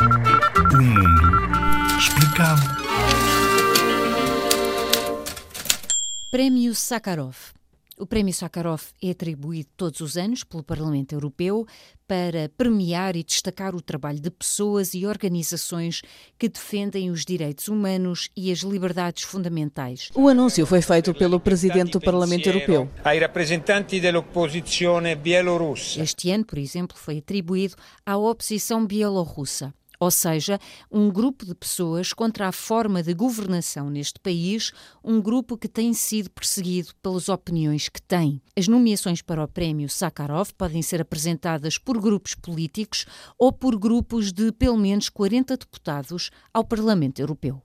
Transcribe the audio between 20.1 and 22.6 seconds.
O anúncio foi feito pelo presidente do Parlamento